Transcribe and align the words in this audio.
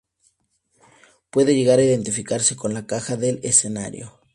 Puede 1.29 1.53
llegar 1.53 1.77
a 1.77 1.83
identificarse 1.83 2.55
con 2.55 2.73
la 2.73 2.87
caja 2.87 3.17
del 3.17 3.39
escenario. 3.43 4.17